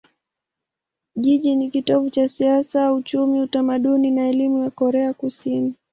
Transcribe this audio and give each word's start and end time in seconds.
Jiji 1.15 1.55
ni 1.55 1.69
kitovu 1.71 2.09
cha 2.09 2.29
siasa, 2.29 2.93
uchumi, 2.93 3.41
utamaduni 3.41 4.11
na 4.11 4.27
elimu 4.29 4.63
ya 4.63 4.69
Korea 4.69 5.13
Kusini. 5.13 5.75